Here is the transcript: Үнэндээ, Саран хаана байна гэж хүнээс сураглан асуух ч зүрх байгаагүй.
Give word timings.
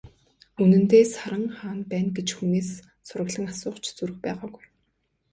Үнэндээ, 0.61 1.03
Саран 1.15 1.45
хаана 1.57 1.83
байна 1.91 2.09
гэж 2.17 2.27
хүнээс 2.37 2.69
сураглан 3.07 3.45
асуух 3.51 3.77
ч 3.83 3.85
зүрх 3.97 4.15
байгаагүй. 4.25 4.65